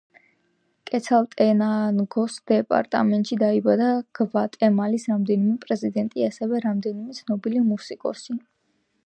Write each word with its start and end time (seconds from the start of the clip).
კეცალტენანგოს 0.91 2.37
დეპარტამენტში 2.51 3.37
დაიბადა 3.43 3.91
გვატემალის 4.21 5.07
რამდენიმე 5.13 5.55
პრეზიდენტი, 5.67 6.27
ასევე 6.31 6.65
რამდენიმე 6.69 7.21
ცნობილი 7.21 7.65
მუსიკოსი. 7.71 8.41